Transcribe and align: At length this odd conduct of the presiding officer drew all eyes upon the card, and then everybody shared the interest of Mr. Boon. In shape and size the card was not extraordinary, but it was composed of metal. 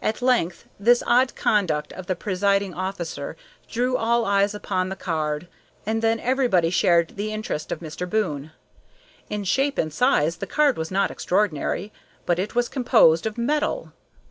At 0.00 0.22
length 0.22 0.64
this 0.78 1.02
odd 1.06 1.34
conduct 1.36 1.92
of 1.92 2.06
the 2.06 2.16
presiding 2.16 2.72
officer 2.72 3.36
drew 3.70 3.94
all 3.94 4.24
eyes 4.24 4.54
upon 4.54 4.88
the 4.88 4.96
card, 4.96 5.48
and 5.84 6.00
then 6.00 6.18
everybody 6.18 6.70
shared 6.70 7.08
the 7.16 7.30
interest 7.30 7.70
of 7.70 7.80
Mr. 7.80 8.08
Boon. 8.08 8.52
In 9.28 9.44
shape 9.44 9.76
and 9.76 9.92
size 9.92 10.36
the 10.38 10.46
card 10.46 10.78
was 10.78 10.90
not 10.90 11.10
extraordinary, 11.10 11.92
but 12.24 12.38
it 12.38 12.54
was 12.54 12.70
composed 12.70 13.26
of 13.26 13.36
metal. 13.36 13.92